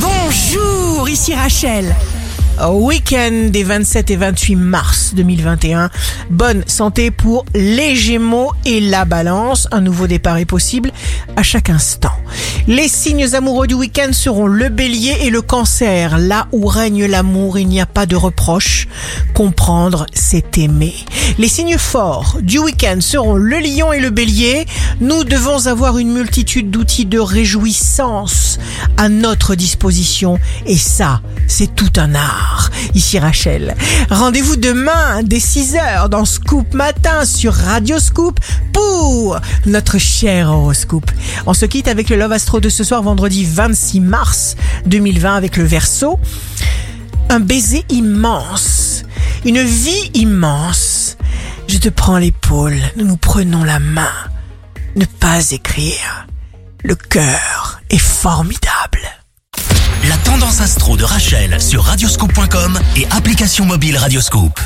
[0.00, 1.94] Bonjour, ici Rachel.
[2.66, 5.90] Week-end des 27 et 28 mars 2021.
[6.30, 9.68] Bonne santé pour les Gémeaux et la Balance.
[9.70, 10.90] Un nouveau départ est possible
[11.36, 12.12] à chaque instant.
[12.68, 16.18] Les signes amoureux du week-end seront le bélier et le cancer.
[16.18, 18.88] Là où règne l'amour, il n'y a pas de reproche.
[19.32, 20.94] Comprendre, c'est aimer.
[21.38, 24.66] Les signes forts du week-end seront le lion et le bélier.
[25.00, 28.58] Nous devons avoir une multitude d'outils de réjouissance
[28.98, 30.38] à notre disposition.
[30.66, 32.70] Et ça, c'est tout un art.
[32.94, 33.76] Ici Rachel.
[34.10, 38.38] Rendez-vous demain dès 6h dans Scoop Matin sur Radio Scoop
[38.74, 41.10] pour notre cher horoscope.
[41.46, 45.56] On se quitte avec le Love Astro de ce soir vendredi 26 mars 2020 avec
[45.56, 46.18] le Verseau.
[47.30, 49.04] Un baiser immense.
[49.44, 51.16] Une vie immense.
[51.66, 52.78] Je te prends l'épaule.
[52.96, 54.12] Nous nous prenons la main.
[54.96, 56.26] Ne pas écrire.
[56.82, 59.00] Le cœur est formidable.
[60.08, 64.60] La tendance astro de Rachel sur radioscope.com et application mobile Radioscope.